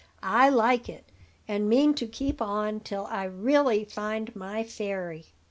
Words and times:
I 0.23 0.49
like 0.49 0.89
it, 0.89 1.03
and 1.47 1.69
mean 1.69 1.93
to 1.93 2.07
keep 2.07 2.41
on 2.41 2.79
till 2.79 3.05
I 3.11 3.25
really 3.25 3.85
find 3.85 4.35
my 4.35 4.63
fairy." 4.63 5.25